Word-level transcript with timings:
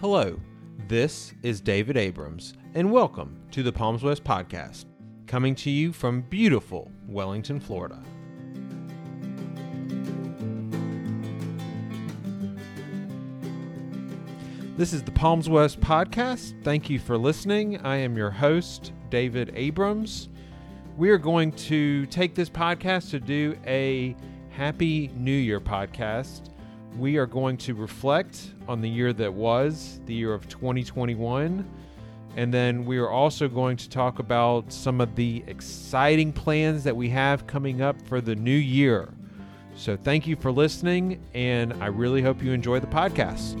Hello, 0.00 0.38
this 0.86 1.34
is 1.42 1.60
David 1.60 1.96
Abrams, 1.96 2.54
and 2.74 2.92
welcome 2.92 3.36
to 3.50 3.64
the 3.64 3.72
Palms 3.72 4.04
West 4.04 4.22
Podcast, 4.22 4.84
coming 5.26 5.56
to 5.56 5.70
you 5.70 5.92
from 5.92 6.20
beautiful 6.20 6.88
Wellington, 7.08 7.58
Florida. 7.58 8.00
This 14.76 14.92
is 14.92 15.02
the 15.02 15.10
Palms 15.10 15.48
West 15.48 15.80
Podcast. 15.80 16.54
Thank 16.62 16.88
you 16.88 17.00
for 17.00 17.18
listening. 17.18 17.80
I 17.80 17.96
am 17.96 18.16
your 18.16 18.30
host, 18.30 18.92
David 19.10 19.50
Abrams. 19.56 20.28
We 20.96 21.10
are 21.10 21.18
going 21.18 21.50
to 21.50 22.06
take 22.06 22.36
this 22.36 22.48
podcast 22.48 23.10
to 23.10 23.18
do 23.18 23.58
a 23.66 24.14
Happy 24.50 25.10
New 25.16 25.32
Year 25.32 25.58
podcast 25.58 26.50
we 26.98 27.16
are 27.16 27.26
going 27.26 27.56
to 27.56 27.74
reflect 27.74 28.54
on 28.66 28.80
the 28.80 28.88
year 28.88 29.12
that 29.12 29.32
was, 29.32 30.00
the 30.06 30.14
year 30.14 30.34
of 30.34 30.48
2021. 30.48 31.68
And 32.36 32.52
then 32.52 32.84
we 32.84 32.98
are 32.98 33.10
also 33.10 33.48
going 33.48 33.76
to 33.76 33.88
talk 33.88 34.18
about 34.18 34.72
some 34.72 35.00
of 35.00 35.14
the 35.14 35.42
exciting 35.46 36.32
plans 36.32 36.84
that 36.84 36.96
we 36.96 37.08
have 37.10 37.46
coming 37.46 37.82
up 37.82 38.00
for 38.02 38.20
the 38.20 38.34
new 38.34 38.50
year. 38.50 39.12
So 39.74 39.96
thank 39.96 40.26
you 40.26 40.34
for 40.36 40.50
listening, 40.50 41.20
and 41.34 41.72
I 41.82 41.86
really 41.86 42.20
hope 42.20 42.42
you 42.42 42.52
enjoy 42.52 42.80
the 42.80 42.86
podcast. 42.88 43.52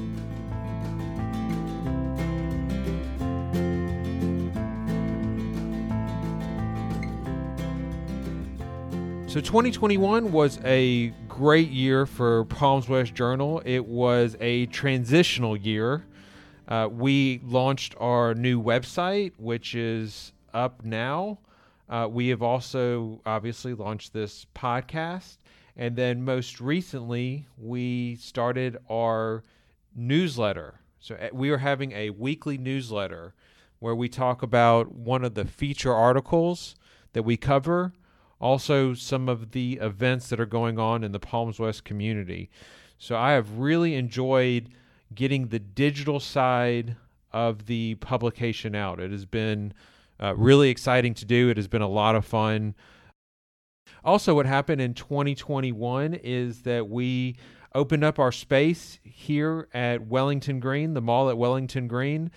So 9.28 9.40
2021 9.40 10.32
was 10.32 10.58
a 10.64 11.12
great 11.38 11.70
year 11.70 12.04
for 12.04 12.44
Palms 12.46 12.88
West 12.88 13.14
Journal. 13.14 13.62
It 13.64 13.86
was 13.86 14.36
a 14.40 14.66
transitional 14.66 15.56
year. 15.56 16.04
Uh, 16.66 16.88
we 16.90 17.40
launched 17.44 17.94
our 18.00 18.34
new 18.34 18.60
website, 18.60 19.30
which 19.38 19.76
is 19.76 20.32
up 20.52 20.84
now. 20.84 21.38
Uh, 21.88 22.08
we 22.10 22.26
have 22.26 22.42
also 22.42 23.20
obviously 23.24 23.72
launched 23.72 24.12
this 24.12 24.46
podcast. 24.52 25.36
And 25.76 25.94
then 25.94 26.24
most 26.24 26.60
recently, 26.60 27.46
we 27.56 28.16
started 28.16 28.76
our 28.90 29.44
newsletter. 29.94 30.80
So 30.98 31.14
uh, 31.14 31.28
we 31.32 31.50
are 31.50 31.58
having 31.58 31.92
a 31.92 32.10
weekly 32.10 32.58
newsletter 32.58 33.32
where 33.78 33.94
we 33.94 34.08
talk 34.08 34.42
about 34.42 34.90
one 34.90 35.22
of 35.22 35.34
the 35.34 35.44
feature 35.44 35.94
articles 35.94 36.74
that 37.12 37.22
we 37.22 37.36
cover 37.36 37.92
also 38.40 38.94
some 38.94 39.28
of 39.28 39.52
the 39.52 39.78
events 39.80 40.28
that 40.28 40.40
are 40.40 40.46
going 40.46 40.78
on 40.78 41.04
in 41.04 41.12
the 41.12 41.18
Palms 41.18 41.58
West 41.58 41.84
community. 41.84 42.50
So 42.98 43.16
I 43.16 43.32
have 43.32 43.58
really 43.58 43.94
enjoyed 43.94 44.70
getting 45.14 45.48
the 45.48 45.58
digital 45.58 46.20
side 46.20 46.96
of 47.32 47.66
the 47.66 47.96
publication 47.96 48.74
out. 48.74 49.00
It 49.00 49.10
has 49.10 49.24
been 49.24 49.72
uh, 50.20 50.34
really 50.36 50.70
exciting 50.70 51.14
to 51.14 51.24
do. 51.24 51.48
It 51.48 51.56
has 51.56 51.68
been 51.68 51.82
a 51.82 51.88
lot 51.88 52.14
of 52.14 52.24
fun. 52.24 52.74
Also, 54.04 54.34
what 54.34 54.46
happened 54.46 54.80
in 54.80 54.94
2021 54.94 56.14
is 56.14 56.62
that 56.62 56.88
we 56.88 57.36
opened 57.74 58.04
up 58.04 58.18
our 58.18 58.32
space 58.32 58.98
here 59.02 59.68
at 59.72 60.06
Wellington 60.06 60.60
Green, 60.60 60.94
the 60.94 61.00
mall 61.00 61.28
at 61.30 61.38
Wellington 61.38 61.88
Green. 61.88 62.30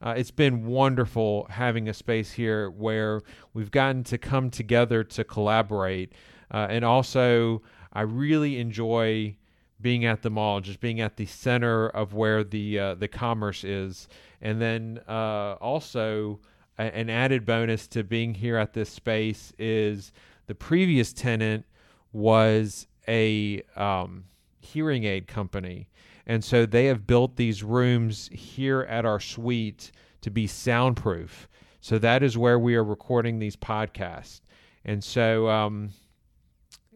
Uh, 0.00 0.14
it's 0.16 0.30
been 0.30 0.64
wonderful 0.64 1.46
having 1.50 1.88
a 1.88 1.94
space 1.94 2.32
here 2.32 2.70
where 2.70 3.20
we've 3.52 3.70
gotten 3.70 4.04
to 4.04 4.18
come 4.18 4.50
together 4.50 5.02
to 5.02 5.24
collaborate. 5.24 6.12
Uh, 6.52 6.66
and 6.70 6.84
also, 6.84 7.62
I 7.92 8.02
really 8.02 8.58
enjoy 8.58 9.36
being 9.80 10.04
at 10.04 10.22
the 10.22 10.30
mall, 10.30 10.60
just 10.60 10.80
being 10.80 11.00
at 11.00 11.16
the 11.16 11.26
center 11.26 11.88
of 11.88 12.14
where 12.14 12.44
the 12.44 12.78
uh, 12.78 12.94
the 12.94 13.08
commerce 13.08 13.64
is. 13.64 14.08
And 14.40 14.60
then 14.60 15.00
uh, 15.08 15.56
also, 15.60 16.40
a- 16.78 16.96
an 16.96 17.10
added 17.10 17.44
bonus 17.44 17.86
to 17.88 18.04
being 18.04 18.34
here 18.34 18.56
at 18.56 18.72
this 18.72 18.90
space 18.90 19.52
is 19.58 20.12
the 20.46 20.54
previous 20.54 21.12
tenant 21.12 21.64
was 22.12 22.86
a 23.06 23.62
um, 23.76 24.24
hearing 24.60 25.04
aid 25.04 25.26
company. 25.26 25.88
And 26.28 26.44
so 26.44 26.66
they 26.66 26.86
have 26.86 27.06
built 27.06 27.36
these 27.36 27.64
rooms 27.64 28.28
here 28.32 28.82
at 28.82 29.06
our 29.06 29.18
suite 29.18 29.90
to 30.20 30.30
be 30.30 30.46
soundproof. 30.46 31.48
So 31.80 31.98
that 31.98 32.22
is 32.22 32.36
where 32.36 32.58
we 32.58 32.74
are 32.76 32.84
recording 32.84 33.38
these 33.38 33.56
podcasts. 33.56 34.42
And 34.84 35.02
so 35.02 35.48
um, 35.48 35.90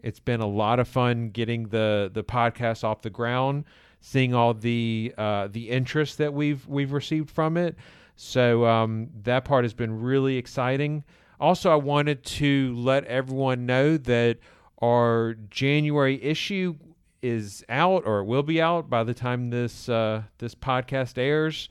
it's 0.02 0.20
been 0.20 0.40
a 0.40 0.46
lot 0.46 0.78
of 0.78 0.86
fun 0.86 1.30
getting 1.30 1.68
the 1.68 2.10
the 2.12 2.22
podcast 2.22 2.84
off 2.84 3.02
the 3.02 3.10
ground, 3.10 3.64
seeing 4.00 4.34
all 4.34 4.52
the 4.52 5.14
uh, 5.16 5.48
the 5.50 5.70
interest 5.70 6.18
that 6.18 6.34
we've 6.34 6.66
we've 6.68 6.92
received 6.92 7.30
from 7.30 7.56
it. 7.56 7.76
So 8.16 8.66
um, 8.66 9.08
that 9.22 9.44
part 9.44 9.64
has 9.64 9.72
been 9.72 10.00
really 10.00 10.36
exciting. 10.36 11.04
Also, 11.40 11.70
I 11.70 11.76
wanted 11.76 12.22
to 12.24 12.74
let 12.76 13.04
everyone 13.04 13.66
know 13.66 13.96
that 13.96 14.38
our 14.80 15.34
January 15.50 16.22
issue 16.22 16.74
is 17.22 17.64
out 17.68 18.04
or 18.04 18.24
will 18.24 18.42
be 18.42 18.60
out 18.60 18.90
by 18.90 19.04
the 19.04 19.14
time 19.14 19.50
this 19.50 19.88
uh, 19.88 20.22
this 20.38 20.54
podcast 20.54 21.16
airs. 21.16 21.68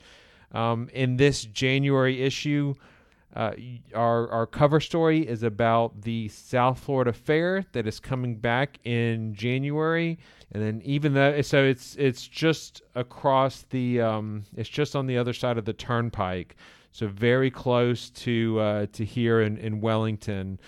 Um, 0.52 0.90
in 0.92 1.16
this 1.16 1.44
January 1.44 2.22
issue, 2.22 2.74
uh, 3.34 3.52
our 3.94 4.28
our 4.30 4.46
cover 4.46 4.80
story 4.80 5.26
is 5.26 5.42
about 5.42 6.02
the 6.02 6.28
South 6.28 6.78
Florida 6.78 7.12
Fair 7.12 7.64
that 7.72 7.86
is 7.86 7.98
coming 7.98 8.36
back 8.36 8.78
in 8.84 9.34
January, 9.34 10.18
and 10.52 10.62
then 10.62 10.82
even 10.84 11.14
though 11.14 11.40
so 11.40 11.64
it's 11.64 11.96
it's 11.96 12.26
just 12.26 12.82
across 12.94 13.64
the 13.70 14.00
um, 14.00 14.44
it's 14.56 14.68
just 14.68 14.94
on 14.94 15.06
the 15.06 15.16
other 15.16 15.32
side 15.32 15.56
of 15.56 15.64
the 15.64 15.72
turnpike, 15.72 16.56
so 16.90 17.06
very 17.06 17.50
close 17.50 18.10
to 18.10 18.60
uh, 18.60 18.86
to 18.92 19.04
here 19.04 19.40
in 19.40 19.56
in 19.56 19.80
Wellington, 19.80 20.60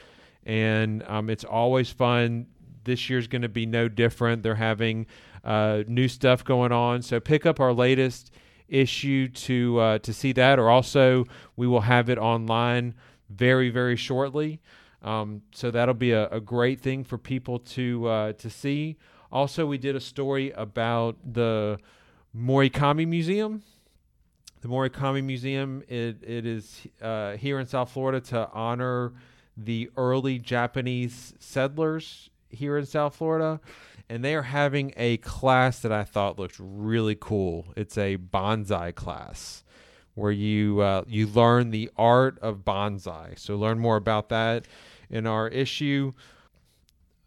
and 0.47 1.03
um, 1.07 1.29
it's 1.29 1.45
always 1.45 1.91
fun 1.91 2.47
this 2.85 3.11
year's 3.11 3.27
going 3.27 3.43
to 3.43 3.49
be 3.49 3.67
no 3.67 3.89
different. 3.89 4.43
They're 4.43 4.55
having 4.55 5.07
uh, 5.43 5.83
new 5.87 6.09
stuff 6.09 6.45
going 6.45 6.73
on. 6.73 7.03
So 7.03 7.21
pick 7.21 7.47
up 7.47 7.61
our 7.61 7.73
latest 7.73 8.31
issue 8.69 9.29
to 9.29 9.79
uh, 9.79 9.99
to 9.99 10.13
see 10.13 10.33
that, 10.33 10.59
or 10.59 10.71
also 10.71 11.27
we 11.57 11.67
will 11.67 11.83
have 11.83 12.09
it 12.09 12.19
online 12.19 12.95
very 13.29 13.71
very 13.71 13.97
shortly. 13.97 14.61
Um, 15.03 15.43
so 15.53 15.71
that'll 15.71 15.95
be 15.95 16.13
a, 16.13 16.29
a, 16.31 16.41
great 16.41 16.81
thing 16.81 17.05
for 17.05 17.19
people 17.19 17.59
to 17.59 18.07
uh, 18.07 18.33
to 18.35 18.49
see. 18.49 18.97
Also, 19.31 19.67
we 19.67 19.77
did 19.77 19.95
a 19.95 20.01
story 20.01 20.51
about 20.53 21.17
the 21.35 21.79
Morikami 22.35 23.07
Museum. 23.07 23.63
The 24.63 24.69
Morikami 24.69 25.23
Museum 25.23 25.83
it, 25.89 26.23
it 26.23 26.47
is 26.47 26.87
uh, 27.03 27.37
here 27.37 27.59
in 27.59 27.67
South 27.67 27.91
Florida 27.91 28.21
to 28.29 28.49
honor 28.53 29.13
the 29.57 29.91
early 29.97 30.39
Japanese 30.39 31.35
settlers 31.39 32.31
here 32.55 32.79
in 32.79 32.87
South 32.87 33.17
Florida, 33.17 33.61
and 34.09 34.25
they 34.25 34.35
are 34.35 34.43
having 34.43 34.93
a 34.97 35.17
class 35.19 35.81
that 35.81 35.93
I 35.93 36.05
thought 36.05 36.39
looked 36.39 36.57
really 36.59 37.17
cool. 37.19 37.67
It's 37.77 37.99
a 37.99 38.17
bonsai 38.17 38.95
class 38.95 39.65
where 40.15 40.33
you 40.33 40.81
uh, 40.81 41.05
you 41.07 41.27
learn 41.27 41.71
the 41.71 41.91
art 41.97 42.39
of 42.41 42.59
bonsai. 42.65 43.39
So 43.39 43.57
learn 43.57 43.79
more 43.79 43.97
about 43.97 44.29
that 44.29 44.67
in 45.11 45.27
our 45.27 45.49
issue. 45.49 46.13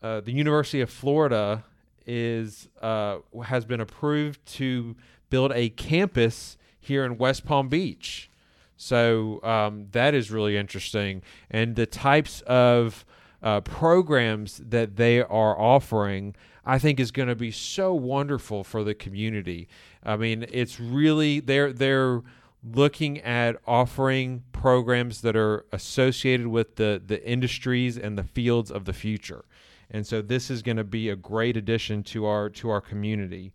Uh, 0.01 0.21
the 0.21 0.31
University 0.31 0.81
of 0.81 0.89
Florida 0.89 1.63
is 2.05 2.69
uh, 2.81 3.17
has 3.45 3.65
been 3.65 3.81
approved 3.81 4.45
to 4.45 4.95
build 5.29 5.51
a 5.53 5.69
campus 5.69 6.57
here 6.79 7.03
in 7.05 7.17
West 7.17 7.45
Palm 7.45 7.67
Beach. 7.67 8.29
So 8.77 9.41
um, 9.43 9.87
that 9.91 10.13
is 10.13 10.31
really 10.31 10.55
interesting, 10.55 11.23
and 11.49 11.75
the 11.75 11.87
types 11.87 12.41
of 12.41 13.05
uh, 13.41 13.61
programs 13.61 14.57
that 14.57 14.95
they 14.95 15.21
are 15.21 15.59
offering, 15.59 16.35
I 16.65 16.79
think 16.79 16.99
is 16.99 17.11
going 17.11 17.29
to 17.29 17.35
be 17.35 17.51
so 17.51 17.93
wonderful 17.93 18.63
for 18.63 18.83
the 18.83 18.93
community. 18.93 19.67
I 20.03 20.17
mean, 20.17 20.45
it's 20.51 20.79
really 20.79 21.39
they're 21.39 21.71
they're 21.71 22.21
looking 22.63 23.19
at 23.21 23.55
offering 23.65 24.43
programs 24.51 25.21
that 25.21 25.35
are 25.35 25.65
associated 25.71 26.47
with 26.47 26.75
the 26.75 27.01
the 27.05 27.25
industries 27.27 27.97
and 27.97 28.17
the 28.17 28.23
fields 28.23 28.71
of 28.71 28.85
the 28.85 28.93
future. 28.93 29.45
And 29.89 30.05
so 30.05 30.21
this 30.21 30.49
is 30.49 30.61
going 30.61 30.77
to 30.77 30.83
be 30.83 31.09
a 31.09 31.15
great 31.15 31.55
addition 31.55 32.03
to 32.03 32.25
our 32.25 32.49
to 32.49 32.69
our 32.69 32.81
community. 32.81 33.53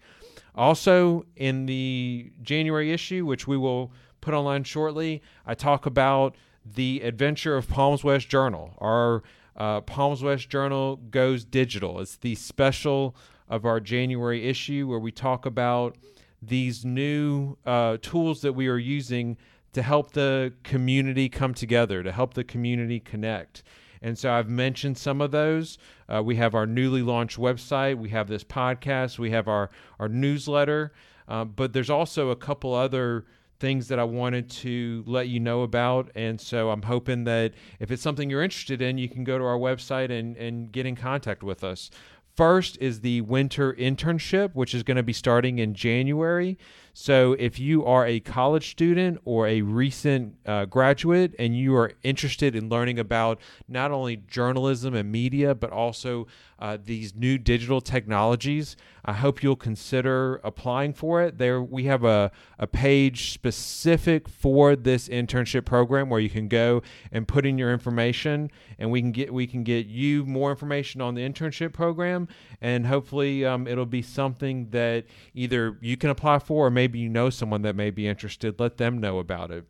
Also 0.54 1.24
in 1.36 1.66
the 1.66 2.32
January 2.42 2.92
issue, 2.92 3.26
which 3.26 3.46
we 3.46 3.56
will 3.56 3.92
put 4.20 4.34
online 4.34 4.64
shortly, 4.64 5.22
I 5.46 5.54
talk 5.54 5.86
about 5.86 6.36
the 6.64 7.00
adventure 7.02 7.56
of 7.56 7.68
Palms 7.68 8.04
West 8.04 8.28
Journal, 8.28 8.74
our 8.78 9.22
uh, 9.56 9.80
Palms 9.82 10.22
West 10.22 10.48
Journal 10.48 10.96
goes 10.96 11.44
digital. 11.44 12.00
It's 12.00 12.16
the 12.16 12.34
special 12.34 13.14
of 13.48 13.64
our 13.64 13.80
January 13.80 14.48
issue 14.48 14.86
where 14.88 14.98
we 14.98 15.12
talk 15.12 15.46
about 15.46 15.96
these 16.40 16.84
new 16.84 17.56
uh, 17.64 17.98
tools 18.00 18.40
that 18.42 18.54
we 18.54 18.66
are 18.68 18.78
using 18.78 19.36
to 19.72 19.82
help 19.82 20.12
the 20.12 20.52
community 20.64 21.28
come 21.28 21.54
together, 21.54 22.02
to 22.02 22.12
help 22.12 22.34
the 22.34 22.44
community 22.44 23.00
connect. 23.00 23.62
And 24.02 24.18
so 24.18 24.32
I've 24.32 24.48
mentioned 24.48 24.98
some 24.98 25.20
of 25.20 25.30
those. 25.30 25.78
Uh, 26.08 26.22
we 26.22 26.36
have 26.36 26.54
our 26.54 26.66
newly 26.66 27.02
launched 27.02 27.38
website, 27.38 27.96
we 27.96 28.08
have 28.10 28.28
this 28.28 28.44
podcast, 28.44 29.18
we 29.18 29.30
have 29.30 29.48
our, 29.48 29.70
our 30.00 30.08
newsletter, 30.08 30.92
uh, 31.28 31.44
but 31.44 31.72
there's 31.72 31.90
also 31.90 32.30
a 32.30 32.36
couple 32.36 32.74
other 32.74 33.24
things 33.62 33.86
that 33.88 34.00
I 34.00 34.04
wanted 34.04 34.50
to 34.50 35.04
let 35.06 35.28
you 35.28 35.38
know 35.38 35.62
about. 35.62 36.10
And 36.16 36.38
so 36.38 36.70
I'm 36.70 36.82
hoping 36.82 37.22
that 37.24 37.52
if 37.78 37.92
it's 37.92 38.02
something 38.02 38.28
you're 38.28 38.42
interested 38.42 38.82
in, 38.82 38.98
you 38.98 39.08
can 39.08 39.22
go 39.22 39.38
to 39.38 39.44
our 39.44 39.56
website 39.56 40.10
and, 40.10 40.36
and 40.36 40.72
get 40.72 40.84
in 40.84 40.96
contact 40.96 41.44
with 41.44 41.62
us. 41.62 41.88
First 42.36 42.76
is 42.80 43.02
the 43.02 43.20
winter 43.20 43.72
internship, 43.74 44.54
which 44.54 44.74
is 44.74 44.82
going 44.82 44.96
to 44.96 45.02
be 45.04 45.12
starting 45.12 45.60
in 45.60 45.74
January. 45.74 46.58
So, 46.94 47.32
if 47.38 47.58
you 47.58 47.86
are 47.86 48.06
a 48.06 48.20
college 48.20 48.70
student 48.70 49.18
or 49.24 49.46
a 49.46 49.62
recent 49.62 50.34
uh, 50.44 50.66
graduate 50.66 51.34
and 51.38 51.56
you 51.56 51.74
are 51.74 51.92
interested 52.02 52.54
in 52.54 52.68
learning 52.68 52.98
about 52.98 53.40
not 53.66 53.90
only 53.90 54.16
journalism 54.16 54.94
and 54.94 55.10
media, 55.10 55.54
but 55.54 55.70
also 55.70 56.26
uh, 56.58 56.76
these 56.84 57.14
new 57.14 57.38
digital 57.38 57.80
technologies, 57.80 58.76
I 59.04 59.14
hope 59.14 59.42
you'll 59.42 59.56
consider 59.56 60.36
applying 60.44 60.92
for 60.92 61.22
it. 61.22 61.38
There, 61.38 61.60
we 61.60 61.84
have 61.84 62.04
a, 62.04 62.30
a 62.58 62.68
page 62.68 63.32
specific 63.32 64.28
for 64.28 64.76
this 64.76 65.08
internship 65.08 65.64
program 65.64 66.08
where 66.08 66.20
you 66.20 66.30
can 66.30 66.46
go 66.46 66.82
and 67.10 67.26
put 67.26 67.44
in 67.44 67.58
your 67.58 67.72
information, 67.72 68.50
and 68.78 68.92
we 68.92 69.00
can 69.00 69.10
get 69.10 69.34
we 69.34 69.46
can 69.46 69.64
get 69.64 69.86
you 69.86 70.24
more 70.24 70.50
information 70.50 71.00
on 71.00 71.16
the 71.16 71.28
internship 71.28 71.72
program, 71.72 72.28
and 72.60 72.86
hopefully 72.86 73.44
um, 73.44 73.66
it'll 73.66 73.86
be 73.86 74.02
something 74.02 74.68
that 74.70 75.06
either 75.34 75.78
you 75.80 75.96
can 75.96 76.10
apply 76.10 76.38
for 76.38 76.66
or 76.66 76.70
maybe 76.70 76.81
you 76.86 77.08
know 77.08 77.30
someone 77.30 77.62
that 77.62 77.76
may 77.76 77.90
be 77.90 78.06
interested. 78.06 78.58
Let 78.58 78.76
them 78.76 78.98
know 78.98 79.18
about 79.18 79.50
it. 79.50 79.66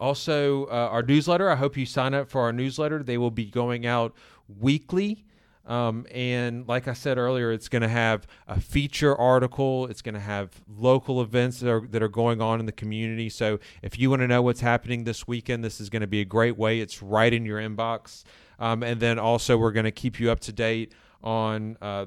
Also, 0.00 0.66
uh, 0.66 0.88
our 0.90 1.02
newsletter. 1.02 1.50
I 1.50 1.56
hope 1.56 1.76
you 1.76 1.86
sign 1.86 2.14
up 2.14 2.28
for 2.28 2.42
our 2.42 2.52
newsletter. 2.52 3.02
They 3.02 3.18
will 3.18 3.30
be 3.30 3.46
going 3.46 3.86
out 3.86 4.14
weekly. 4.48 5.24
Um, 5.66 6.06
and 6.10 6.66
like 6.66 6.88
I 6.88 6.94
said 6.94 7.18
earlier, 7.18 7.52
it's 7.52 7.68
going 7.68 7.82
to 7.82 7.88
have 7.88 8.26
a 8.46 8.58
feature 8.58 9.14
article. 9.14 9.86
It's 9.86 10.00
going 10.00 10.14
to 10.14 10.20
have 10.20 10.50
local 10.66 11.20
events 11.20 11.60
that 11.60 11.70
are, 11.70 11.86
that 11.88 12.02
are 12.02 12.08
going 12.08 12.40
on 12.40 12.58
in 12.58 12.64
the 12.64 12.72
community. 12.72 13.28
So 13.28 13.58
if 13.82 13.98
you 13.98 14.08
want 14.08 14.20
to 14.20 14.28
know 14.28 14.40
what's 14.40 14.60
happening 14.60 15.04
this 15.04 15.28
weekend, 15.28 15.62
this 15.62 15.78
is 15.78 15.90
going 15.90 16.00
to 16.00 16.06
be 16.06 16.22
a 16.22 16.24
great 16.24 16.56
way. 16.56 16.80
It's 16.80 17.02
right 17.02 17.32
in 17.32 17.44
your 17.44 17.60
inbox. 17.60 18.24
Um, 18.58 18.82
and 18.82 18.98
then 18.98 19.18
also, 19.18 19.58
we're 19.58 19.72
going 19.72 19.84
to 19.84 19.92
keep 19.92 20.18
you 20.18 20.30
up 20.30 20.40
to 20.40 20.52
date 20.52 20.94
on 21.22 21.76
uh, 21.82 22.06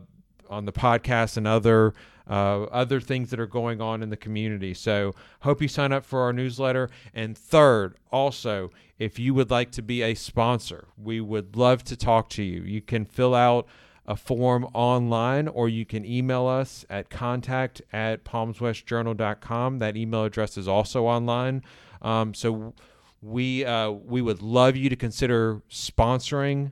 on 0.51 0.65
the 0.65 0.74
podcast 0.74 1.38
and 1.38 1.48
other 1.48 1.94
uh, 2.30 2.63
other 2.63 3.01
things 3.01 3.30
that 3.31 3.39
are 3.39 3.48
going 3.48 3.81
on 3.81 4.01
in 4.01 4.09
the 4.09 4.18
community. 4.18 4.74
So 4.74 5.13
hope 5.42 5.62
you 5.62 5.68
sign 5.68 5.92
up 5.92 6.06
for 6.06 6.21
our 6.21 6.31
newsletter. 6.31 6.89
And 7.13 7.38
third, 7.38 7.95
also, 8.12 8.71
if 9.00 9.19
you 9.19 9.33
would 9.33 9.50
like 9.50 9.71
to 9.71 9.81
be 9.81 10.01
a 10.03 10.13
sponsor, 10.13 10.88
we 10.98 11.19
would 11.19 11.56
love 11.56 11.83
to 11.86 11.98
talk 11.98 12.30
to 12.30 12.44
you. 12.44 12.62
You 12.62 12.81
can 12.81 13.06
fill 13.06 13.36
out 13.36 13.68
a 14.06 14.15
form 14.15 14.68
online 14.74 15.48
or 15.48 15.69
you 15.69 15.86
can 15.86 16.06
email 16.06 16.48
us 16.48 16.86
at 16.89 17.09
contact 17.09 17.81
at 17.92 18.24
palmswestjournal.com. 18.24 19.80
That 19.80 19.97
email 19.97 20.24
address 20.24 20.57
is 20.57 20.68
also 20.68 21.06
online. 21.06 21.63
Um, 22.01 22.33
so 22.33 22.74
we 23.21 23.65
uh, 23.65 23.92
we 23.92 24.21
would 24.21 24.42
love 24.42 24.75
you 24.75 24.89
to 24.89 24.95
consider 24.95 25.62
sponsoring 25.69 26.71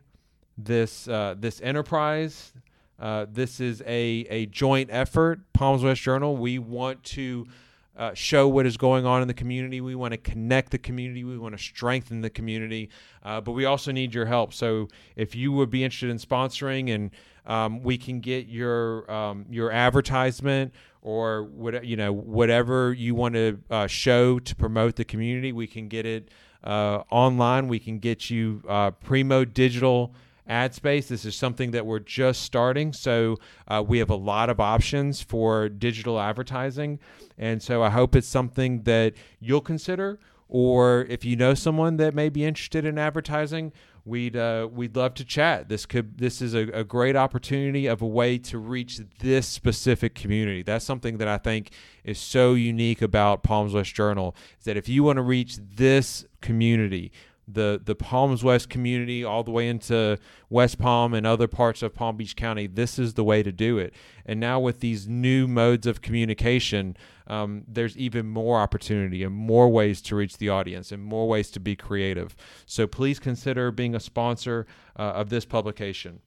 this 0.57 1.07
uh, 1.07 1.35
this 1.37 1.61
enterprise. 1.61 2.53
Uh, 2.99 3.25
this 3.31 3.59
is 3.59 3.81
a, 3.81 4.25
a 4.29 4.45
joint 4.47 4.89
effort, 4.91 5.41
Palms 5.53 5.83
West 5.83 6.01
Journal. 6.01 6.35
We 6.35 6.59
want 6.59 7.03
to 7.05 7.47
uh, 7.99 8.13
show 8.13 8.47
what 8.47 8.65
is 8.65 8.77
going 8.77 9.05
on 9.05 9.21
in 9.21 9.27
the 9.27 9.33
community. 9.33 9.81
We 9.81 9.95
want 9.95 10.13
to 10.13 10.17
connect 10.17 10.71
the 10.71 10.77
community. 10.77 11.23
We 11.23 11.37
want 11.37 11.57
to 11.57 11.63
strengthen 11.63 12.21
the 12.21 12.29
community. 12.29 12.89
Uh, 13.23 13.41
but 13.41 13.51
we 13.51 13.65
also 13.65 13.91
need 13.91 14.13
your 14.13 14.25
help. 14.25 14.53
So 14.53 14.87
if 15.15 15.35
you 15.35 15.51
would 15.51 15.69
be 15.69 15.83
interested 15.83 16.09
in 16.09 16.17
sponsoring 16.17 16.93
and 16.93 17.11
um, 17.45 17.83
we 17.83 17.97
can 17.97 18.19
get 18.19 18.47
your 18.47 19.09
um, 19.11 19.45
your 19.49 19.71
advertisement 19.71 20.73
or 21.01 21.43
what 21.43 21.83
you 21.83 21.95
know 21.95 22.13
whatever 22.13 22.93
you 22.93 23.15
want 23.15 23.33
to 23.35 23.59
uh, 23.69 23.87
show 23.87 24.39
to 24.39 24.55
promote 24.55 24.95
the 24.95 25.05
community, 25.05 25.51
we 25.51 25.67
can 25.67 25.87
get 25.87 26.05
it 26.05 26.29
uh, 26.63 27.03
online. 27.09 27.67
We 27.67 27.79
can 27.79 27.99
get 27.99 28.29
you 28.29 28.61
uh, 28.67 28.91
Primo 28.91 29.45
Digital 29.45 30.13
ad 30.49 30.73
space. 30.73 31.07
This 31.07 31.23
is 31.23 31.35
something 31.35 31.71
that 31.71 31.85
we're 31.85 31.99
just 31.99 32.41
starting. 32.41 32.91
So 32.91 33.37
uh, 33.67 33.83
we 33.87 33.99
have 33.99 34.09
a 34.09 34.15
lot 34.15 34.49
of 34.49 34.59
options 34.59 35.21
for 35.21 35.69
digital 35.69 36.19
advertising. 36.19 36.99
And 37.37 37.61
so 37.61 37.83
I 37.83 37.89
hope 37.91 38.15
it's 38.15 38.27
something 38.27 38.83
that 38.83 39.13
you'll 39.39 39.61
consider. 39.61 40.19
Or 40.49 41.05
if 41.09 41.23
you 41.23 41.35
know 41.35 41.53
someone 41.53 41.97
that 41.97 42.15
may 42.15 42.29
be 42.29 42.43
interested 42.43 42.83
in 42.83 42.97
advertising, 42.97 43.71
we'd 44.03 44.35
uh, 44.35 44.67
we'd 44.71 44.95
love 44.95 45.13
to 45.15 45.23
chat. 45.23 45.69
This 45.69 45.85
could 45.85 46.17
this 46.17 46.41
is 46.41 46.55
a, 46.55 46.67
a, 46.73 46.83
great 46.83 47.15
opportunity 47.15 47.85
of 47.85 48.01
a 48.01 48.07
way 48.07 48.39
to 48.39 48.57
reach 48.57 48.99
this 49.19 49.47
specific 49.47 50.15
community. 50.15 50.63
That's 50.63 50.83
something 50.83 51.19
that 51.19 51.27
I 51.27 51.37
think 51.37 51.71
is 52.03 52.17
so 52.17 52.55
unique 52.55 53.01
about 53.03 53.43
Palms 53.43 53.73
West 53.73 53.93
Journal 53.93 54.35
is 54.57 54.65
that 54.65 54.75
if 54.75 54.89
you 54.89 55.03
want 55.03 55.17
to 55.17 55.21
reach 55.21 55.57
this 55.57 56.25
community, 56.41 57.11
the 57.51 57.81
the 57.83 57.95
Palms 57.95 58.43
West 58.43 58.69
community 58.69 59.23
all 59.23 59.43
the 59.43 59.51
way 59.51 59.67
into 59.67 60.17
West 60.49 60.79
Palm 60.79 61.13
and 61.13 61.25
other 61.25 61.47
parts 61.47 61.81
of 61.81 61.93
Palm 61.93 62.17
Beach 62.17 62.35
County. 62.35 62.67
This 62.67 62.99
is 62.99 63.13
the 63.13 63.23
way 63.23 63.43
to 63.43 63.51
do 63.51 63.77
it. 63.77 63.93
And 64.25 64.39
now 64.39 64.59
with 64.59 64.79
these 64.79 65.07
new 65.07 65.47
modes 65.47 65.87
of 65.87 66.01
communication, 66.01 66.95
um, 67.27 67.63
there's 67.67 67.97
even 67.97 68.27
more 68.27 68.59
opportunity 68.59 69.23
and 69.23 69.33
more 69.33 69.69
ways 69.69 70.01
to 70.03 70.15
reach 70.15 70.37
the 70.37 70.49
audience 70.49 70.91
and 70.91 71.03
more 71.03 71.27
ways 71.27 71.51
to 71.51 71.59
be 71.59 71.75
creative. 71.75 72.35
So 72.65 72.87
please 72.87 73.19
consider 73.19 73.71
being 73.71 73.95
a 73.95 73.99
sponsor 73.99 74.65
uh, 74.97 75.01
of 75.01 75.29
this 75.29 75.45
publication. 75.45 76.21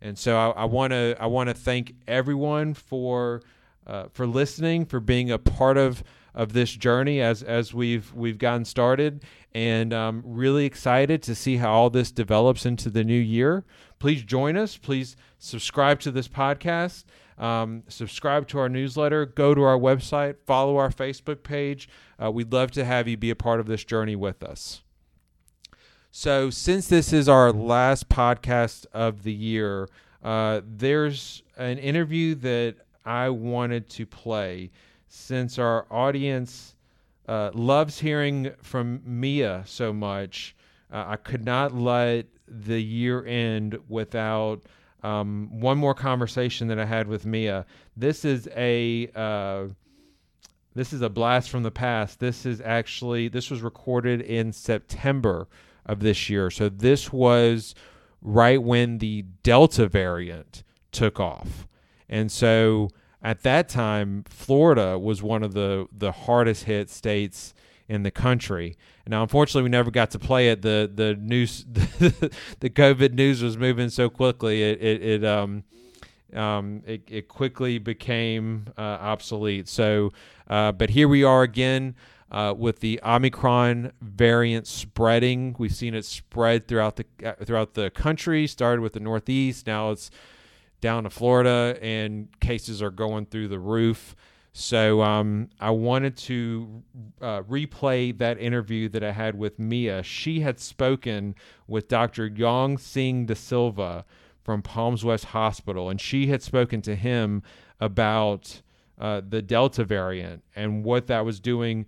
And 0.00 0.18
so 0.18 0.36
I 0.36 0.64
want 0.64 0.92
to 0.92 1.16
I 1.20 1.26
want 1.26 1.48
to 1.48 1.54
thank 1.54 1.94
everyone 2.08 2.74
for 2.74 3.42
uh, 3.86 4.06
for 4.12 4.26
listening, 4.26 4.84
for 4.84 5.00
being 5.00 5.30
a 5.30 5.38
part 5.38 5.76
of 5.76 6.02
of 6.34 6.52
this 6.52 6.72
journey 6.72 7.20
as 7.20 7.42
as 7.42 7.74
we've 7.74 8.12
we've 8.14 8.38
gotten 8.38 8.64
started, 8.64 9.24
and 9.52 9.92
um, 9.92 10.22
really 10.24 10.64
excited 10.64 11.22
to 11.24 11.34
see 11.34 11.56
how 11.56 11.72
all 11.72 11.90
this 11.90 12.10
develops 12.10 12.64
into 12.66 12.90
the 12.90 13.04
new 13.04 13.18
year. 13.18 13.64
Please 13.98 14.22
join 14.22 14.56
us. 14.56 14.76
Please 14.76 15.16
subscribe 15.38 16.00
to 16.00 16.10
this 16.10 16.28
podcast. 16.28 17.04
Um, 17.38 17.82
subscribe 17.88 18.48
to 18.48 18.58
our 18.58 18.68
newsletter. 18.68 19.26
Go 19.26 19.54
to 19.54 19.62
our 19.62 19.78
website. 19.78 20.36
Follow 20.46 20.76
our 20.76 20.90
Facebook 20.90 21.42
page. 21.42 21.88
Uh, 22.22 22.30
we'd 22.30 22.52
love 22.52 22.70
to 22.72 22.84
have 22.84 23.08
you 23.08 23.16
be 23.16 23.30
a 23.30 23.36
part 23.36 23.60
of 23.60 23.66
this 23.66 23.84
journey 23.84 24.16
with 24.16 24.42
us. 24.42 24.82
So, 26.10 26.50
since 26.50 26.88
this 26.88 27.12
is 27.12 27.28
our 27.28 27.52
last 27.52 28.08
podcast 28.08 28.86
of 28.92 29.22
the 29.22 29.32
year, 29.32 29.88
uh, 30.22 30.60
there's 30.64 31.42
an 31.56 31.78
interview 31.78 32.34
that 32.36 32.76
I 33.04 33.30
wanted 33.30 33.88
to 33.90 34.06
play 34.06 34.70
since 35.14 35.58
our 35.58 35.84
audience 35.90 36.74
uh, 37.28 37.50
loves 37.52 37.98
hearing 37.98 38.50
from 38.62 39.02
Mia 39.04 39.62
so 39.66 39.92
much. 39.92 40.56
Uh, 40.90 41.04
I 41.08 41.16
could 41.16 41.44
not 41.44 41.74
let 41.74 42.26
the 42.48 42.80
year 42.80 43.22
end 43.26 43.78
without 43.88 44.62
um, 45.02 45.50
one 45.60 45.76
more 45.76 45.92
conversation 45.92 46.66
that 46.68 46.78
I 46.78 46.86
had 46.86 47.08
with 47.08 47.26
Mia. 47.26 47.66
This 47.94 48.24
is 48.24 48.48
a 48.56 49.10
uh, 49.14 49.64
this 50.74 50.94
is 50.94 51.02
a 51.02 51.10
blast 51.10 51.50
from 51.50 51.62
the 51.62 51.70
past. 51.70 52.18
This 52.18 52.46
is 52.46 52.62
actually 52.62 53.28
this 53.28 53.50
was 53.50 53.60
recorded 53.60 54.22
in 54.22 54.50
September 54.50 55.46
of 55.84 56.00
this 56.00 56.30
year. 56.30 56.50
So 56.50 56.70
this 56.70 57.12
was 57.12 57.74
right 58.22 58.62
when 58.62 58.96
the 58.96 59.26
Delta 59.42 59.88
variant 59.88 60.62
took 60.90 61.20
off, 61.20 61.68
and 62.08 62.32
so 62.32 62.88
at 63.22 63.42
that 63.42 63.68
time, 63.68 64.24
Florida 64.28 64.98
was 64.98 65.22
one 65.22 65.42
of 65.42 65.54
the 65.54 65.86
the 65.96 66.12
hardest 66.12 66.64
hit 66.64 66.90
states 66.90 67.54
in 67.88 68.02
the 68.02 68.10
country. 68.10 68.76
Now, 69.06 69.22
unfortunately, 69.22 69.62
we 69.62 69.68
never 69.68 69.90
got 69.90 70.10
to 70.12 70.18
play 70.18 70.48
it. 70.48 70.62
the 70.62 70.90
The 70.92 71.14
news, 71.14 71.64
the 71.72 72.70
COVID 72.70 73.12
news 73.12 73.42
was 73.42 73.56
moving 73.56 73.90
so 73.90 74.08
quickly. 74.08 74.62
It 74.62 74.82
it, 74.82 75.02
it 75.02 75.24
um 75.24 75.64
um 76.34 76.82
it, 76.86 77.02
it 77.08 77.28
quickly 77.28 77.78
became 77.78 78.66
uh, 78.76 78.80
obsolete. 78.80 79.68
So, 79.68 80.12
uh, 80.48 80.72
but 80.72 80.90
here 80.90 81.08
we 81.08 81.22
are 81.22 81.42
again. 81.42 81.94
Uh, 82.30 82.54
with 82.56 82.80
the 82.80 82.98
Omicron 83.04 83.92
variant 84.00 84.66
spreading, 84.66 85.54
we've 85.58 85.74
seen 85.74 85.94
it 85.94 86.02
spread 86.06 86.66
throughout 86.66 86.96
the 86.96 87.04
uh, 87.22 87.34
throughout 87.44 87.74
the 87.74 87.90
country. 87.90 88.46
Started 88.46 88.80
with 88.80 88.94
the 88.94 89.00
Northeast, 89.00 89.66
now 89.66 89.90
it's 89.90 90.10
down 90.82 91.04
to 91.04 91.10
Florida, 91.10 91.78
and 91.80 92.28
cases 92.40 92.82
are 92.82 92.90
going 92.90 93.24
through 93.24 93.48
the 93.48 93.58
roof. 93.58 94.14
So 94.52 95.00
um, 95.00 95.48
I 95.58 95.70
wanted 95.70 96.18
to 96.18 96.82
uh, 97.22 97.42
replay 97.42 98.16
that 98.18 98.38
interview 98.38 98.90
that 98.90 99.02
I 99.02 99.12
had 99.12 99.38
with 99.38 99.58
Mia. 99.58 100.02
She 100.02 100.40
had 100.40 100.60
spoken 100.60 101.34
with 101.66 101.88
Dr. 101.88 102.26
Yong 102.26 102.76
Sing 102.76 103.24
Da 103.24 103.34
Silva 103.34 104.04
from 104.42 104.60
Palms 104.60 105.04
West 105.04 105.26
Hospital, 105.26 105.88
and 105.88 105.98
she 105.98 106.26
had 106.26 106.42
spoken 106.42 106.82
to 106.82 106.94
him 106.94 107.42
about 107.80 108.60
uh, 108.98 109.22
the 109.26 109.40
Delta 109.40 109.84
variant 109.84 110.42
and 110.54 110.84
what 110.84 111.06
that 111.06 111.24
was 111.24 111.40
doing 111.40 111.86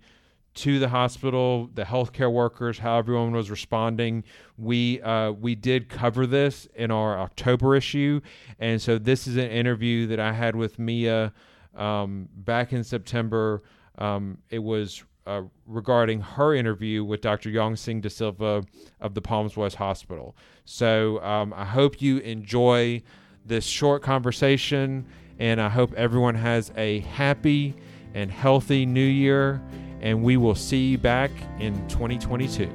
to 0.55 0.79
the 0.79 0.89
hospital, 0.89 1.69
the 1.73 1.83
healthcare 1.83 2.31
workers, 2.31 2.79
how 2.79 2.97
everyone 2.97 3.31
was 3.31 3.49
responding. 3.49 4.23
We 4.57 5.01
uh, 5.01 5.31
we 5.31 5.55
did 5.55 5.89
cover 5.89 6.25
this 6.25 6.67
in 6.75 6.91
our 6.91 7.19
October 7.19 7.75
issue, 7.75 8.21
and 8.59 8.81
so 8.81 8.97
this 8.97 9.27
is 9.27 9.35
an 9.35 9.49
interview 9.49 10.07
that 10.07 10.19
I 10.19 10.31
had 10.31 10.55
with 10.55 10.79
Mia 10.79 11.33
um, 11.75 12.29
back 12.35 12.73
in 12.73 12.83
September. 12.83 13.63
Um, 13.97 14.37
it 14.49 14.59
was 14.59 15.03
uh, 15.27 15.41
regarding 15.65 16.21
her 16.21 16.53
interview 16.53 17.03
with 17.03 17.21
Dr. 17.21 17.49
Yong 17.49 17.75
Sing 17.75 17.99
De 17.99 18.09
Silva 18.09 18.63
of 19.01 19.13
the 19.13 19.21
Palms 19.21 19.57
West 19.57 19.75
Hospital. 19.75 20.35
So 20.65 21.21
um, 21.23 21.53
I 21.53 21.65
hope 21.65 22.01
you 22.01 22.19
enjoy 22.19 23.01
this 23.45 23.65
short 23.65 24.03
conversation, 24.03 25.05
and 25.39 25.59
I 25.59 25.69
hope 25.69 25.93
everyone 25.93 26.35
has 26.35 26.71
a 26.77 26.99
happy 26.99 27.75
and 28.13 28.31
healthy 28.31 28.85
new 28.85 29.05
year, 29.05 29.61
and 30.01 30.23
we 30.23 30.37
will 30.37 30.55
see 30.55 30.89
you 30.89 30.97
back 30.97 31.31
in 31.59 31.75
2022. 31.87 32.69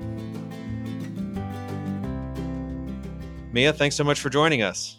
Mia, 3.53 3.73
thanks 3.73 3.97
so 3.97 4.05
much 4.05 4.21
for 4.21 4.31
joining 4.31 4.63
us. 4.63 4.97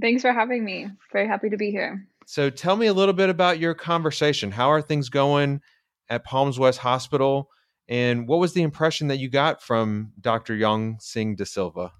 Thanks 0.00 0.22
for 0.22 0.32
having 0.32 0.64
me. 0.64 0.88
Very 1.12 1.28
happy 1.28 1.48
to 1.50 1.56
be 1.56 1.70
here. 1.70 2.06
So 2.26 2.50
tell 2.50 2.76
me 2.76 2.86
a 2.86 2.92
little 2.92 3.14
bit 3.14 3.30
about 3.30 3.58
your 3.58 3.74
conversation. 3.74 4.50
How 4.50 4.70
are 4.70 4.82
things 4.82 5.08
going 5.08 5.60
at 6.08 6.24
Palms 6.24 6.58
West 6.58 6.80
Hospital? 6.80 7.48
And 7.88 8.26
what 8.26 8.40
was 8.40 8.54
the 8.54 8.62
impression 8.62 9.08
that 9.08 9.18
you 9.18 9.28
got 9.28 9.62
from 9.62 10.12
Dr. 10.20 10.54
Yong 10.54 10.98
Sing 11.00 11.36
De 11.36 11.44
Silva? 11.44 11.92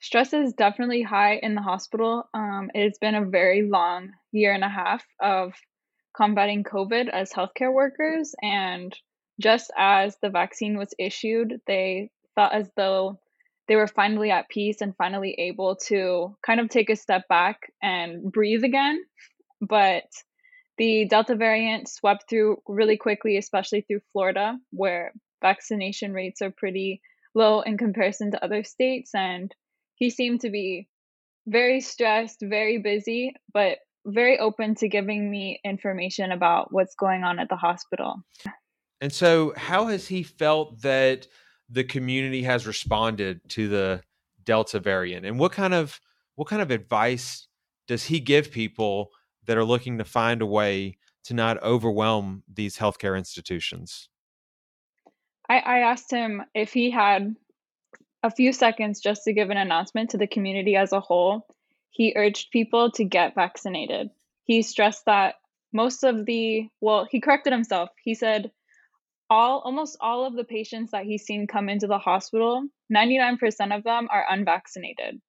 Stress 0.00 0.32
is 0.32 0.52
definitely 0.52 1.02
high 1.02 1.36
in 1.36 1.54
the 1.54 1.62
hospital. 1.62 2.24
Um, 2.34 2.70
it's 2.74 2.98
been 2.98 3.14
a 3.14 3.24
very 3.24 3.62
long 3.62 4.10
year 4.32 4.52
and 4.52 4.64
a 4.64 4.68
half 4.68 5.04
of 5.20 5.54
combating 6.16 6.64
COVID 6.64 7.08
as 7.08 7.32
healthcare 7.32 7.72
workers. 7.72 8.34
And 8.42 8.94
just 9.40 9.70
as 9.76 10.16
the 10.22 10.30
vaccine 10.30 10.78
was 10.78 10.94
issued, 10.98 11.60
they 11.66 12.10
felt 12.34 12.52
as 12.52 12.70
though 12.76 13.18
they 13.68 13.76
were 13.76 13.86
finally 13.86 14.30
at 14.30 14.48
peace 14.48 14.80
and 14.80 14.96
finally 14.96 15.34
able 15.38 15.76
to 15.88 16.36
kind 16.44 16.60
of 16.60 16.68
take 16.68 16.90
a 16.90 16.96
step 16.96 17.28
back 17.28 17.72
and 17.82 18.30
breathe 18.30 18.64
again. 18.64 19.02
But 19.60 20.04
the 20.78 21.06
Delta 21.08 21.36
variant 21.36 21.88
swept 21.88 22.28
through 22.28 22.62
really 22.66 22.96
quickly, 22.96 23.36
especially 23.36 23.82
through 23.82 24.00
Florida, 24.12 24.58
where 24.70 25.12
vaccination 25.40 26.12
rates 26.12 26.42
are 26.42 26.50
pretty 26.50 27.00
low 27.34 27.60
in 27.60 27.78
comparison 27.78 28.32
to 28.32 28.44
other 28.44 28.64
states. 28.64 29.14
And 29.14 29.54
he 29.94 30.10
seemed 30.10 30.40
to 30.40 30.50
be 30.50 30.88
very 31.46 31.80
stressed, 31.80 32.38
very 32.42 32.78
busy, 32.78 33.34
but 33.52 33.78
very 34.04 34.38
open 34.38 34.74
to 34.76 34.88
giving 34.88 35.30
me 35.30 35.60
information 35.64 36.32
about 36.32 36.72
what's 36.72 36.94
going 36.94 37.22
on 37.24 37.38
at 37.38 37.48
the 37.48 37.56
hospital. 37.56 38.16
And 39.00 39.12
so, 39.12 39.52
how 39.56 39.86
has 39.86 40.06
he 40.06 40.22
felt 40.22 40.82
that 40.82 41.26
the 41.68 41.84
community 41.84 42.42
has 42.42 42.66
responded 42.66 43.40
to 43.50 43.68
the 43.68 44.02
Delta 44.44 44.80
variant, 44.80 45.26
and 45.26 45.38
what 45.38 45.52
kind 45.52 45.74
of 45.74 46.00
what 46.34 46.48
kind 46.48 46.62
of 46.62 46.70
advice 46.70 47.46
does 47.86 48.04
he 48.04 48.20
give 48.20 48.50
people 48.50 49.10
that 49.46 49.56
are 49.56 49.64
looking 49.64 49.98
to 49.98 50.04
find 50.04 50.42
a 50.42 50.46
way 50.46 50.98
to 51.24 51.34
not 51.34 51.62
overwhelm 51.62 52.42
these 52.52 52.76
healthcare 52.76 53.16
institutions? 53.16 54.08
I, 55.48 55.58
I 55.58 55.78
asked 55.80 56.10
him 56.10 56.42
if 56.54 56.72
he 56.72 56.90
had 56.90 57.34
a 58.22 58.30
few 58.30 58.52
seconds 58.52 59.00
just 59.00 59.24
to 59.24 59.32
give 59.32 59.50
an 59.50 59.56
announcement 59.56 60.10
to 60.10 60.18
the 60.18 60.26
community 60.26 60.76
as 60.76 60.92
a 60.92 61.00
whole 61.00 61.46
he 61.92 62.14
urged 62.16 62.50
people 62.50 62.90
to 62.92 63.04
get 63.04 63.34
vaccinated. 63.34 64.08
He 64.44 64.62
stressed 64.62 65.04
that 65.06 65.36
most 65.72 66.02
of 66.02 66.26
the, 66.26 66.68
well, 66.80 67.06
he 67.08 67.20
corrected 67.20 67.52
himself. 67.52 67.90
He 68.02 68.14
said 68.14 68.50
all 69.30 69.60
almost 69.60 69.96
all 70.00 70.26
of 70.26 70.34
the 70.34 70.44
patients 70.44 70.90
that 70.90 71.04
he's 71.04 71.24
seen 71.24 71.46
come 71.46 71.68
into 71.68 71.86
the 71.86 71.98
hospital, 71.98 72.66
99% 72.94 73.38
of 73.74 73.84
them 73.84 74.08
are 74.10 74.26
unvaccinated. 74.28 75.20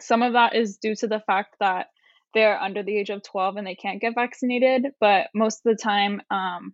Some 0.00 0.22
of 0.22 0.32
that 0.32 0.54
is 0.54 0.78
due 0.78 0.94
to 0.96 1.06
the 1.06 1.20
fact 1.20 1.56
that 1.60 1.86
they're 2.34 2.60
under 2.60 2.82
the 2.82 2.96
age 2.96 3.10
of 3.10 3.22
12 3.22 3.56
and 3.56 3.66
they 3.66 3.76
can't 3.76 4.00
get 4.00 4.14
vaccinated, 4.14 4.86
but 5.00 5.28
most 5.34 5.60
of 5.64 5.76
the 5.76 5.82
time 5.82 6.20
um, 6.30 6.72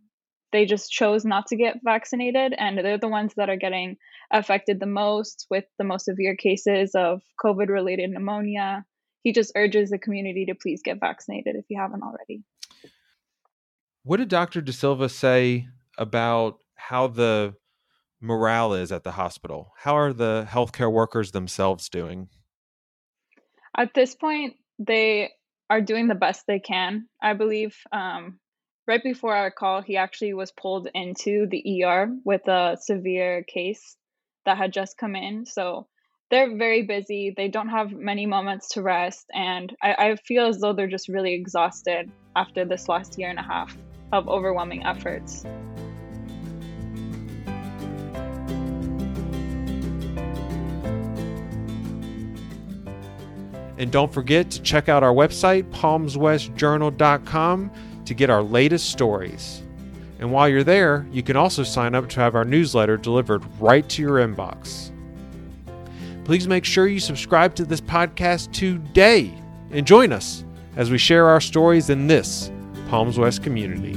they 0.52 0.66
just 0.66 0.90
chose 0.90 1.24
not 1.24 1.46
to 1.48 1.56
get 1.56 1.80
vaccinated 1.84 2.54
and 2.56 2.78
they're 2.78 2.98
the 2.98 3.08
ones 3.08 3.34
that 3.36 3.50
are 3.50 3.56
getting 3.56 3.96
affected 4.32 4.80
the 4.80 4.86
most 4.86 5.46
with 5.50 5.64
the 5.78 5.84
most 5.84 6.04
severe 6.04 6.36
cases 6.36 6.94
of 6.94 7.22
covid 7.42 7.68
related 7.68 8.10
pneumonia 8.10 8.84
he 9.22 9.32
just 9.32 9.52
urges 9.54 9.90
the 9.90 9.98
community 9.98 10.46
to 10.46 10.54
please 10.54 10.82
get 10.82 11.00
vaccinated 11.00 11.56
if 11.56 11.64
you 11.68 11.78
haven't 11.78 12.02
already. 12.02 12.42
What 14.02 14.16
did 14.16 14.28
Dr. 14.28 14.60
De 14.60 14.72
Silva 14.72 15.08
say 15.08 15.68
about 15.98 16.58
how 16.74 17.06
the 17.06 17.54
morale 18.20 18.72
is 18.72 18.92
at 18.92 19.04
the 19.04 19.12
hospital? 19.12 19.72
How 19.78 19.96
are 19.96 20.12
the 20.12 20.46
healthcare 20.48 20.90
workers 20.90 21.32
themselves 21.32 21.88
doing? 21.88 22.28
At 23.76 23.94
this 23.94 24.14
point, 24.14 24.54
they 24.78 25.30
are 25.68 25.80
doing 25.80 26.08
the 26.08 26.14
best 26.14 26.46
they 26.46 26.58
can, 26.58 27.06
I 27.22 27.34
believe. 27.34 27.76
Um, 27.92 28.40
right 28.86 29.02
before 29.02 29.36
our 29.36 29.50
call, 29.50 29.82
he 29.82 29.96
actually 29.96 30.34
was 30.34 30.50
pulled 30.50 30.88
into 30.94 31.46
the 31.46 31.84
ER 31.84 32.08
with 32.24 32.48
a 32.48 32.78
severe 32.80 33.44
case 33.44 33.96
that 34.46 34.56
had 34.56 34.72
just 34.72 34.96
come 34.96 35.14
in. 35.14 35.46
So 35.46 35.86
they're 36.30 36.56
very 36.56 36.82
busy. 36.82 37.34
They 37.36 37.48
don't 37.48 37.68
have 37.68 37.92
many 37.92 38.24
moments 38.24 38.68
to 38.70 38.80
rest. 38.82 39.26
And 39.34 39.76
I, 39.82 39.94
I, 39.94 40.16
feel 40.16 40.46
as 40.46 40.60
though 40.60 40.72
they're 40.72 40.86
just 40.86 41.08
really 41.08 41.34
exhausted 41.34 42.10
after 42.36 42.64
this 42.64 42.88
last 42.88 43.18
year 43.18 43.28
and 43.28 43.38
a 43.38 43.42
half 43.42 43.76
of 44.12 44.28
overwhelming 44.28 44.84
efforts. 44.84 45.44
And 53.76 53.90
don't 53.90 54.12
forget 54.12 54.50
to 54.52 54.62
check 54.62 54.88
out 54.88 55.02
our 55.02 55.14
website, 55.14 55.68
palmswestjournal.com, 55.70 57.70
to 58.04 58.14
get 58.14 58.30
our 58.30 58.42
latest 58.42 58.90
stories. 58.90 59.62
And 60.18 60.30
while 60.30 60.50
you're 60.50 60.64
there, 60.64 61.06
you 61.10 61.22
can 61.22 61.36
also 61.36 61.62
sign 61.62 61.94
up 61.94 62.10
to 62.10 62.20
have 62.20 62.34
our 62.34 62.44
newsletter 62.44 62.98
delivered 62.98 63.42
right 63.58 63.88
to 63.88 64.02
your 64.02 64.18
inbox. 64.18 64.89
Please 66.30 66.46
make 66.46 66.64
sure 66.64 66.86
you 66.86 67.00
subscribe 67.00 67.56
to 67.56 67.64
this 67.64 67.80
podcast 67.80 68.52
today 68.52 69.34
and 69.72 69.84
join 69.84 70.12
us 70.12 70.44
as 70.76 70.88
we 70.88 70.96
share 70.96 71.26
our 71.26 71.40
stories 71.40 71.90
in 71.90 72.06
this 72.06 72.52
Palms 72.88 73.18
West 73.18 73.42
community. 73.42 73.94